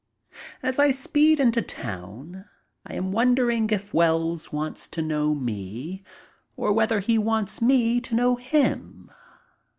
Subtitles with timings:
[0.63, 2.45] As I speed into town
[2.87, 6.01] I am wondering if Wells wants to know me
[6.57, 9.11] or whether he wants me to know him.